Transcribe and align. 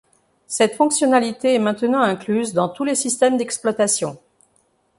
Cette 0.47 0.73
fonctionnalité 0.77 1.53
est 1.53 1.59
maintenant 1.59 2.01
incluse 2.01 2.53
dans 2.55 2.69
tous 2.69 2.83
les 2.83 2.95
systèmes 2.95 3.37
d'exploitation. 3.37 4.17